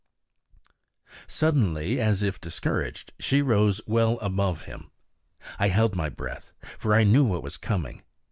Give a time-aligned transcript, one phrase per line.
[1.27, 4.89] Suddenly, as if discouraged, she rose well above him.
[5.59, 8.01] I held my breath, for I knew what was coming.